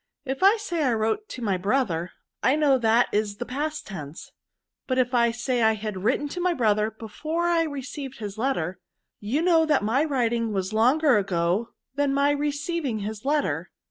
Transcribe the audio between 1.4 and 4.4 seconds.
my brother, I know that is the past tense;